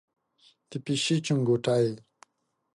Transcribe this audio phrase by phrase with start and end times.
[0.69, 1.85] د پیشۍ چنګوټی،